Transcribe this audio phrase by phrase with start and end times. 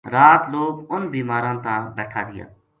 [0.13, 2.45] رات لوک اُنھ بیماراں تا بیٹھا رہیا